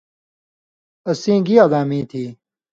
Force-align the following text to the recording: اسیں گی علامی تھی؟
اسیں 1.09 1.39
گی 1.45 1.55
علامی 1.63 2.01
تھی؟ 2.09 2.25